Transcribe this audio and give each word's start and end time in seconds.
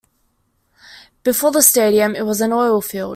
Before 1.21 1.51
the 1.51 1.61
stadium, 1.61 2.15
it 2.15 2.25
was 2.25 2.41
an 2.41 2.51
oil 2.51 2.81
field. 2.81 3.09